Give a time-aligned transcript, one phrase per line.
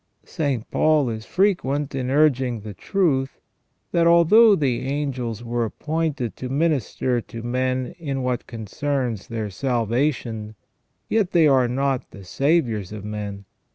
[0.25, 0.67] St.
[0.71, 3.39] Paul is frequent in urging the truth,
[3.91, 10.55] that although the angels were appointed to minister to men in what concerns their salvation,
[11.07, 13.45] yet they are not the saviours of men.